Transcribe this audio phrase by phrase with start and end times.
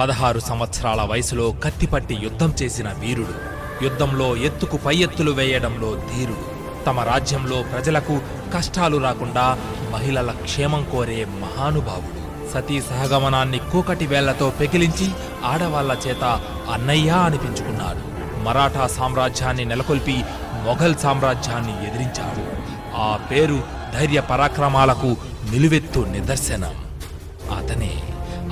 [0.00, 3.34] పదహారు సంవత్సరాల వయసులో కత్తిపట్టి యుద్ధం చేసిన వీరుడు
[3.84, 6.54] యుద్ధంలో ఎత్తుకు పై ఎత్తులు వేయడంలో ధీరుడు.
[6.84, 8.20] తమ రాజ్యంలో ప్రజలకు
[8.54, 9.58] కష్టాలు రాకుండా
[9.92, 12.24] మహిళల క్షేమం కోరే మహానుభావుడు.
[12.52, 15.10] సతీ సహగమనాన్ని కూకటి వేళ్ళతో పెకిలించి
[15.44, 16.24] ఆడవాళ్ళ చేత
[16.72, 18.02] అన్నయ్య అనిపించుకున్నాడు.
[18.42, 20.24] మరాఠా సామ్రాజ్యాన్ని నెలకొల్పి
[20.64, 22.44] మొఘల్ సామ్రాజ్యాన్ని ఎదిరించాడు.
[22.96, 23.62] ఆ పేరు
[23.94, 25.16] ధైర్య పరాక్రమాలకు
[25.50, 26.84] నిలువెత్తు నిదర్శనం.
[27.56, 27.92] అతనే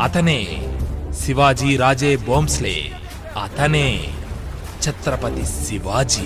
[0.02, 0.68] అతనే
[1.22, 2.76] శివాజీ రాజే బోంస్లే
[3.42, 3.88] అతనే
[4.84, 6.24] ఛత్రపతి శివాజీ.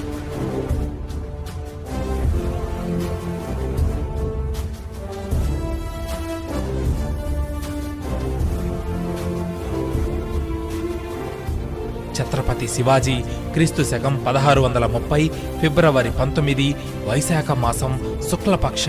[12.17, 13.17] ఛత్రపతి శివాజీ
[13.55, 15.23] క్రీస్తు శకం పదహారు వందల ముప్పై
[15.61, 16.69] ఫిబ్రవరి పంతొమ్మిది
[17.09, 17.93] వైశాఖ మాసం
[18.31, 18.87] శుక్లపక్ష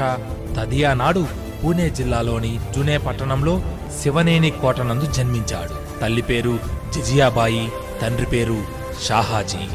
[0.57, 1.25] తదియా నాడు
[1.63, 3.57] పూణే జిల్లాలోని జునే పట్టణంలో
[4.01, 5.86] శివనేని కోటనందు జన్మించాడు.
[6.01, 6.59] తల్లి పేరు
[6.93, 8.63] జిజియాబాయి తండ్రి పేరు
[9.03, 9.67] షాహాజీ.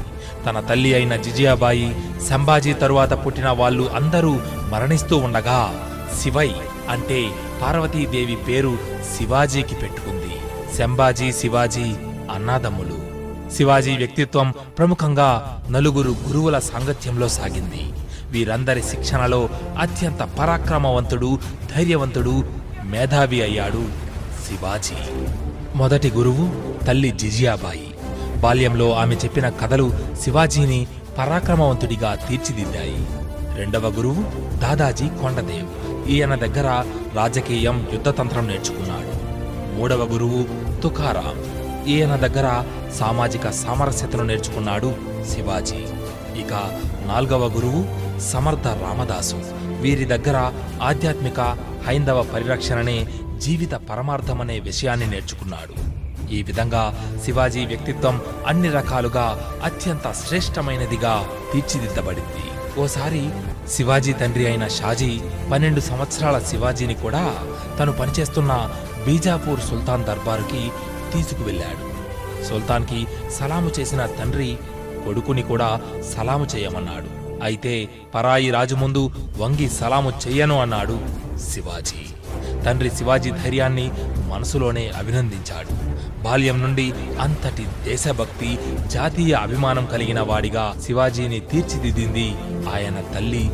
[0.46, 1.96] తన తల్లి అయిన జిజియాబాయి
[2.28, 5.88] సంభాజీ తరువాత పుట్టిన వాళ్ళు అందరూ మరణిస్తూ ఉండగా
[6.22, 6.50] శివై
[6.88, 7.30] అంటే
[7.62, 8.78] పార్వతీదేవి పేరు
[9.18, 10.36] శివాజీకి పెట్టుకుంది.
[10.76, 11.94] శంభాజీ శివాజీ
[12.34, 13.12] అన్నాదమ్ములు.
[13.56, 17.92] శివాజీ వ్యక్తిత్వం ప్రముఖంగా నలుగురు గురువుల సాంగత్యంలో సాగింది.
[18.30, 19.48] వీరందరి శిక్షణలో
[19.78, 21.38] అత్యంత పరాక్రమవంతుడు
[21.76, 22.44] ధైర్యవంతుడు
[22.84, 23.84] మేధావి అయ్యాడు
[24.48, 25.16] శివాజీ.
[25.74, 26.50] మొదటి గురువు
[26.84, 27.94] తల్లి జిజియాబాయి.
[28.40, 30.86] బాల్యంలో ఆమె చెప్పిన కథలు శివాజీని
[31.18, 33.06] పరాక్రమవంతుడిగా తీర్చిదిద్దాయి.
[33.56, 34.24] రెండవ గురువు
[34.58, 36.08] దాదాజీ కొండదేవ్.
[36.08, 39.12] ఈయన దగ్గర రాజకీయం యుద్ధతంత్రం నేర్చుకున్నాడు.
[39.78, 40.44] మూడవ గురువు
[40.80, 41.44] తుకారాం.
[41.86, 42.64] ఈయన దగ్గర
[42.98, 44.94] సామాజిక సామరస్యతను నేర్చుకున్నాడు
[45.28, 45.84] శివాజీ.
[46.40, 46.52] ఇక
[47.06, 47.84] నాల్గవ గురువు
[48.20, 49.36] సమర్థ రామదాసు.
[49.80, 51.40] వీరి దగ్గర ఆధ్యాత్మిక
[51.86, 53.06] హైందవ పరిరక్షణనే
[53.42, 55.74] జీవిత పరమార్థమనే విషయాన్ని నేర్చుకున్నాడు.
[56.34, 56.82] ఈ విధంగా
[57.24, 59.26] శివాజీ వ్యక్తిత్వం అన్ని రకాలుగా
[59.64, 61.14] అత్యంత శ్రేష్టమైనదిగా
[61.52, 62.44] తీర్చిదిద్దబడింది.
[62.80, 63.30] ఓసారి
[63.70, 65.20] శివాజీ తండ్రి అయిన షాజీ
[65.52, 67.24] పన్నెండు సంవత్సరాల శివాజీని కూడా
[67.78, 68.52] తను పనిచేస్తున్న
[69.06, 70.62] బీజాపూర్ సుల్తాన్ దర్బారుకి
[71.12, 71.86] తీసుకువెళ్ళాడు.
[72.48, 73.06] సుల్తాన్కి
[73.38, 74.50] సలాము చేసిన తండ్రి
[75.04, 75.80] కొడుకుని కూడా
[76.14, 77.21] సలాము చేయమన్నాడు.
[77.42, 80.98] అయితే పరాయి రాజు ముందు వంగి సలాము చెయ్యను అన్నాడు
[81.50, 82.02] శివాజీ.
[82.64, 83.90] తండ్రి శివాజీ ధైర్యాన్ని
[84.28, 85.72] మనసులోనే అభినందించాడు.
[86.22, 92.34] బాల్యం నుండి అంతటి దేశభక్తి జాతీయ అభిమానం కలిగిన వాడిగా శివాజీని తీర్చిదిద్దింది
[92.74, 93.50] ఆయన తల్లి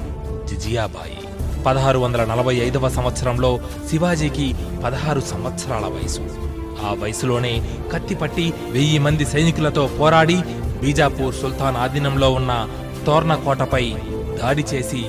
[0.49, 1.19] జిజియాబాయి.
[1.63, 3.61] పదహారు వందల నలభై ఐదవ సంవత్సరంలో
[3.91, 6.21] శివాజీకి పదహారు సంవత్సరాల వయసు.
[6.87, 10.37] ఆ వయసులోనే కత్తిపట్టి వెయ్యి మంది సైనికులతో పోరాడి
[10.83, 12.69] బీజాపూర్ సుల్తాన్ ఆధీనంలో ఉన్న
[13.09, 13.95] తోర్నకోటపై
[14.43, 15.01] దాడి చేసి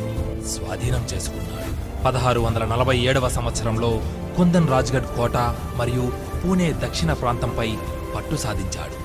[0.47, 2.03] స్వాధీనం చేసుకున్నాడు.
[2.03, 4.01] పదహారు వందల నలభై ఏడవ సంవత్సరంలో
[4.37, 5.37] కుందన్ రాజ్గఢ్ కోట
[5.75, 6.11] మరియు
[6.43, 7.73] పూణే దక్షిణ ప్రాంతంపై
[8.15, 8.95] పట్టు సాధించాడు.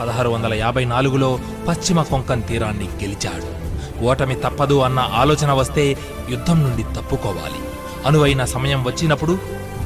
[0.00, 1.38] పదహారు వందల యాభై నాలుగులో
[1.68, 3.68] పశ్చిమ కొంకన్ తీరాన్ని గెలిచాడు.
[4.04, 5.96] ఓటమి తప్పదు అన్న ఆలోచన వస్తే
[6.30, 7.60] యుద్ధం నుండి తప్పుకోవాలి.
[8.06, 9.38] అనువైన సమయం వచ్చినప్పుడు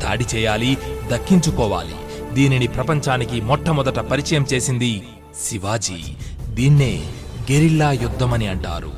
[0.05, 0.79] దాడి చేయాలి
[1.13, 1.95] దక్కించుకోవాలి.
[2.33, 5.03] దీనిని ప్రపంచానికి మొట్టమొదట పరిచయం చేసింది
[5.45, 6.03] శివాజీ.
[6.49, 7.03] దీన్నే
[7.53, 8.91] గెరిల్లా యుద్ధమని అంటారు.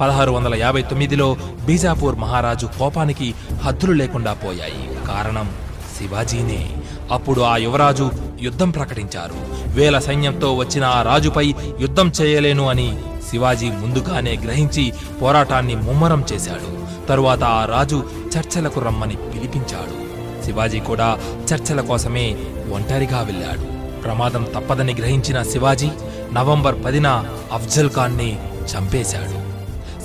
[0.00, 1.36] పదహారు వందల యాభై తొమ్మిదిలో
[1.66, 5.06] బీజాపూర్ మహారాజు కోపానికి హద్దులు లేకుండా పోయాయి.
[5.08, 5.50] కారణం
[5.98, 6.70] శివాజీనే.
[7.10, 8.10] అప్పుడు ఆ యువరాజు
[8.40, 9.34] యుద్ధం ప్రకటించారు.
[9.74, 12.98] వేల సైన్యంతో వచ్చిన ఆ రాజుపై యుద్ధం చేయలేను అని
[13.30, 14.92] శివాజీ ముందుగానే గ్రహించి
[15.22, 16.78] పోరాటాన్ని ముమ్మరం చేశాడు.
[17.06, 18.04] తరువాత ఆ రాజు
[18.38, 20.08] చర్చలకు రమ్మని పిలిపించాడు.
[20.44, 21.18] శివాజీ కూడా
[21.54, 22.36] చర్చల కోసమే
[22.72, 23.78] ఒంటరిగా వెళ్ళాడు.
[24.00, 25.88] ప్రమాదం తప్పదని గ్రహించిన శివాజీ
[26.32, 28.38] నవంబర్ పదిన అఫ్జల్ ఖాన్ని
[28.70, 29.38] చంపేశాడు.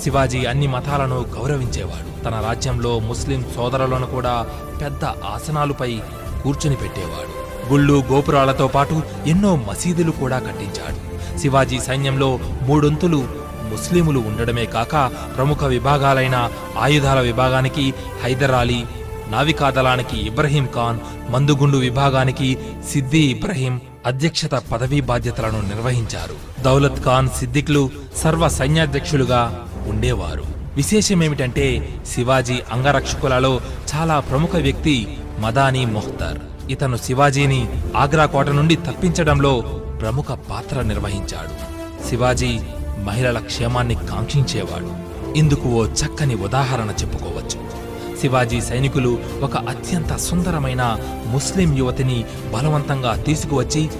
[0.02, 2.24] శివాజీ అన్ని మతాలను గౌరవించేవాడు.
[2.24, 4.46] తన రాజ్యంలో ముస్లిం సోదరులను కూడా
[4.82, 6.00] పెద్ద ఆసనాలపై
[6.42, 7.32] కూర్చుని పెట్టేవాడు.
[7.72, 10.98] గుళ్ళు గోపురాలతో పాటు ఎన్నో మసీదులు కూడా కట్టించాడు.
[11.38, 13.24] శివాజీ సైన్యంలో మూడొంతులు
[13.72, 17.94] ముస్లిములు ఉండడమే కాక ప్రముఖ విభాగాలైన ఆయుధాల విభాగానికి
[18.24, 18.84] హైదర్ అలీ
[19.30, 20.98] నావికాదళానికి ఇబ్రహీం ఖాన్
[21.32, 22.58] మందుగుండు విభాగానికి
[22.92, 26.62] సిద్ది ఇబ్రహీం అధ్యక్షత పదవీ బాధ్యతలను నిర్వహించారు.
[26.62, 30.44] దౌలత్ ఖాన్ సిద్దిక్లు సర్వ సైన్యాధ్యక్షులుగా ఉండేవారు.
[30.74, 33.60] విశేషమేమిటంటే శివాజీ అంగరక్షకులలో
[33.94, 36.38] చాలా ప్రముఖ వ్యక్తి మదానీ మొహ్తర్
[36.70, 39.60] ఇతను శివాజీని ఆగ్రా కోట నుండి తప్పించడంలో
[40.00, 41.74] ప్రముఖ పాత్ర నిర్వహించాడు.
[42.08, 42.60] శివాజీ
[43.04, 45.04] మహిళల క్షేమాన్ని కాంక్షించేవాడు.
[45.38, 47.83] ఇందుకు ఓ చక్కని ఉదాహరణ చెప్పుకోవచ్చు.
[48.24, 52.24] శివాజీ సైనికులు ఒక అత్యంత సుందరమైన ముస్లిం యువతిని
[52.54, 53.90] బలవంతంగా తీసుకువచ్చి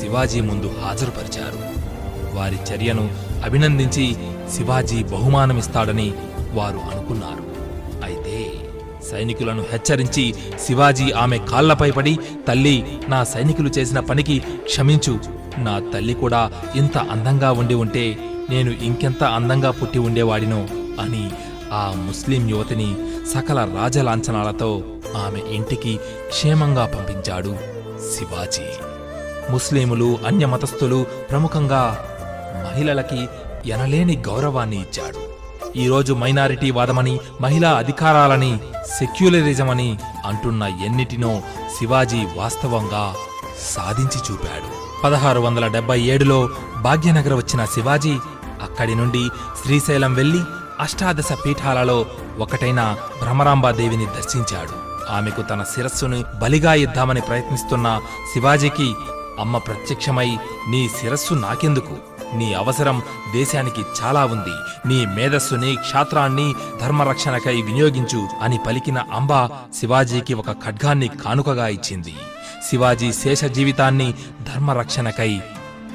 [0.00, 1.60] శివాజీ ముందు హాజరుపరిచారు.
[2.36, 3.10] వారి చర్యను
[3.44, 4.16] అభినందించి
[4.56, 6.12] శివాజీ బహుమానమిస్తాడని
[6.54, 7.44] వారు అనుకున్నారు.
[8.04, 8.50] అయితే
[9.10, 10.34] సైనికులను హెచ్చరించి
[10.66, 15.18] శివాజీ ఆమె కాళ్ళపై పడి తల్లి నా సైనికులు చేసిన పనికి క్షమించు.
[15.58, 18.18] నా తల్లి కూడా ఇంత అందంగా ఉండి ఉంటే
[18.50, 20.66] నేను ఇంకెంత అందంగా పుట్టి ఉండేవాడినో
[21.00, 21.30] అని
[21.72, 22.96] ఆ ముస్లిం యువతిని
[23.34, 24.82] సకల రాజలాంఛనాలతో
[25.16, 27.56] ఆమె ఇంటికి క్షేమంగా పంపించాడు
[28.16, 28.64] శివాజీ.
[29.52, 32.04] ముస్లిములు అన్యమతస్థులు ప్రముఖంగా
[32.64, 33.28] మహిళలకి
[33.70, 35.28] ఎనలేని గౌరవాన్ని ఇచ్చాడు.
[35.78, 38.60] ఈరోజు మైనారిటీ వాదమని మహిళా అధికారాలని
[38.98, 41.42] సెక్యులరిజం అని అంటున్న ఎన్నిటినో
[41.78, 43.14] శివాజీ వాస్తవంగా
[43.60, 45.02] సాధించి చూపాడు.
[45.04, 46.48] పదహారు వందల డెబ్బై ఏడులో
[46.82, 48.16] భాగ్యనగర్ వచ్చిన శివాజీ
[48.62, 49.28] అక్కడి నుండి
[49.62, 50.38] శ్రీశైలం వెళ్ళి
[50.80, 52.06] అష్టాదశ పీఠాలలో
[52.38, 54.88] ఒకటైన భ్రమరాంబాదేవిని దర్శించాడు.
[55.12, 58.00] ఆమెకు తన శిరస్సును బలిగా ఇద్దామని ప్రయత్నిస్తున్న
[58.34, 58.94] శివాజీకి
[59.40, 60.38] అమ్మ ప్రత్యక్షమై
[60.68, 61.96] నీ శిరస్సు నాకెందుకు?
[62.36, 63.02] నీ అవసరం
[63.32, 64.88] దేశానికి చాలా ఉంది.
[64.88, 72.14] నీ మేధస్సుని క్షాత్రాన్ని ధర్మరక్షణకై వినియోగించు అని పలికిన అంబ శివాజీకి ఒక ఖడ్గాన్ని కానుకగా ఇచ్చింది.
[72.70, 75.40] శివాజీ శేష జీవితాన్ని ధర్మరక్షణకై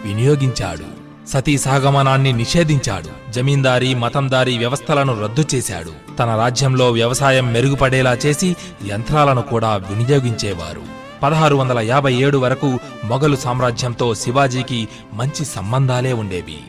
[0.04, 1.03] వినియోగించాడు.
[1.28, 3.32] సతీ సహగమనాన్ని నిషేధించాడు.
[3.32, 6.18] జమీందారీ మతందారీ వ్యవస్థలను రద్దు చేశాడు.
[6.18, 8.56] తన రాజ్యంలో వ్యవసాయం మెరుగుపడేలా చేసి
[8.86, 10.82] యంత్రాలను కూడా వినియోగించేవారు.
[11.24, 16.60] పదహారు వందల యాభై ఏడు వరకు మొఘలు సామ్రాజ్యంతో శివాజీకి మంచి సంబంధాలే ఉండేవి.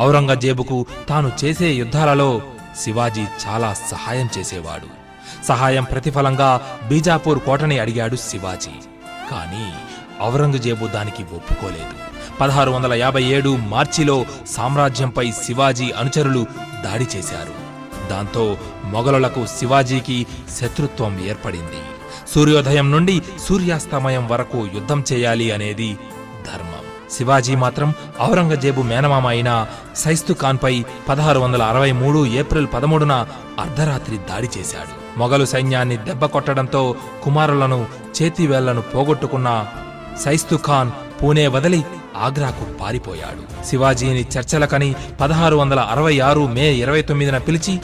[0.00, 2.42] ఔరంగజేబుకు తాను చేసే యుద్ధాలలో
[2.80, 5.00] శివాజీ చాలా సహాయం చేసేవాడు.
[5.46, 8.88] సహాయం ప్రతిఫలంగా బీజాపూర్ కోటని అడిగాడు శివాజీ.
[9.30, 9.72] కానీ
[10.22, 12.10] ఔరంగజేబు దానికి ఒప్పుకోలేదు.
[12.40, 16.46] పదహారు వందల యాభై ఏడు మార్చిలో సామ్రాజ్యంపై శివాజీ అనుచరులు
[16.84, 17.70] దాడి చేశారు.
[18.10, 20.26] దాంతో మొఘలులకు శివాజీకి
[20.60, 21.82] శత్రుత్వం ఏర్పడింది.
[22.34, 25.98] సూర్యోదయం నుండి సూర్యాస్తమయం వరకు యుద్ధం చేయాలి అనేది
[26.46, 27.10] ధర్మం.
[27.10, 29.66] శివాజీ మాత్రం ఔరంగజేబు మేనమామ అయిన
[29.96, 33.26] సైస్తు ఖాన్పై పదహారు వందల అరవై మూడు ఏప్రిల్ పదమూడున
[33.60, 35.18] అర్ధరాత్రి దాడి చేశాడు.
[35.18, 37.86] మొఘలు సైన్యాన్ని దెబ్బ కొట్టడంతో కుమారులను
[38.22, 39.66] చేతివేళ్ళను పోగొట్టుకున్న
[40.18, 40.90] సైస్తు ఖాన్
[41.22, 41.84] పూణే వదిలి
[42.16, 43.66] ఆగ్రాకు పారిపోయాడు.
[43.66, 47.80] శివాజీని చర్చలకని పదహారు వందల అరవై ఆరు మే ఇరవై తొమ్మిదిన పిలిచి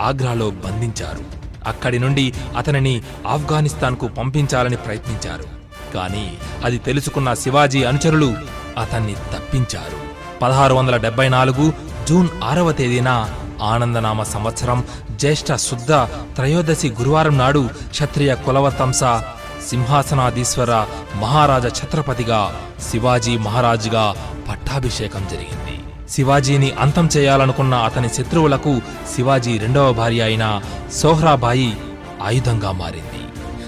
[0.00, 1.38] ఆగ్రాలో బంధించారు.
[1.66, 5.44] అక్కడి నుండి అతనిని ఆఫ్ఘనిస్తాన్కు పంపించాలని ప్రయత్నించారు.
[5.94, 8.34] కానీ అది తెలుసుకున్న శివాజీ అనుచరులు
[8.78, 9.98] అతన్ని తప్పించారు.
[10.42, 11.72] పదహారు వందల డెబ్బై నాలుగు
[12.08, 13.30] జూన్ ఆరవ తేదీన
[13.62, 15.92] ఆనందనామ సంవత్సరం జ్యేష్ఠ శుద్ధ
[16.34, 19.02] త్రయోదశి గురువారం నాడు క్షత్రియ కులవతంస
[19.66, 22.60] సింహాసనాధీశ్వర మహారాజ ఛత్రపతిగా
[22.90, 24.14] శివాజీ మహారాజుగా
[24.50, 25.80] పట్టాభిషేకం జరిగింది.
[26.10, 28.80] శివాజీని అంతం చేయాలనుకున్న అతని శత్రువులకు
[29.14, 30.60] శివాజీ రెండవ భార్య అయిన
[30.92, 31.76] సోహ్రాబాయి
[32.22, 33.22] ఆయుధంగా మారింది.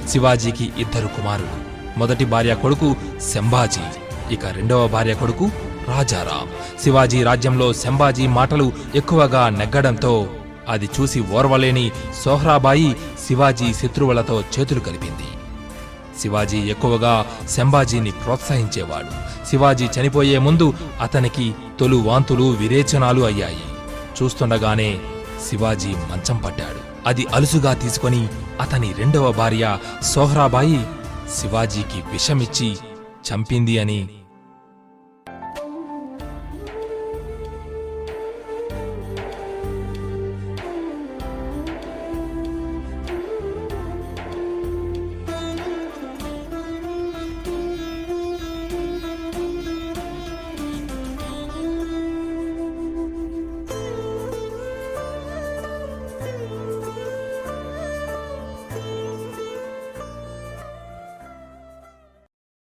[0.08, 1.56] శివాజీకి ఇద్దరు కుమారులు.
[1.98, 2.96] మొదటి భార్య కొడుకు
[3.34, 3.86] శంభాజీ
[4.34, 5.50] ఇక రెండవ భార్య కొడుకు
[5.88, 6.48] రాజారాం.
[6.82, 10.26] శివాజీ రాజ్యంలో శంభాజీ మాటలు ఎక్కువగా నెగ్గడంతో
[10.68, 11.90] అది చూసి ఓర్వలేని
[12.24, 12.96] సోహ్రాబాయి
[13.26, 15.28] శివాజీ శత్రువులతో చేతులు కలిపింది.
[16.20, 19.46] శివాజీ ఎక్కువగా శంభాజీని ప్రోత్సహించేవాడు.
[19.46, 23.62] శివాజీ చనిపోయే ముందు అతనికి తొలు వాంతులు విరేచనాలు అయ్యాయి.
[24.22, 24.98] చూస్తుండగానే
[25.48, 27.08] శివాజీ మంచం పడ్డాడు.
[27.08, 28.28] అది అలుసుగా తీసుకొని
[28.60, 30.86] అతని రెండవ భార్య సోహ్రాబాయి
[31.36, 32.76] శివాజీకి విషమిచ్చి
[33.28, 34.08] చంపింది అని